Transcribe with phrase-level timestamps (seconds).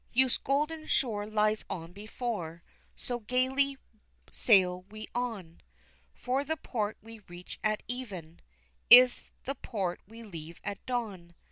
[0.13, 2.63] Youth's golden shore lies on before,
[2.95, 3.77] So gaily
[4.31, 5.61] sail we on,
[6.11, 8.39] For the port we reach at even
[8.89, 11.35] Is the port we leave at dawn.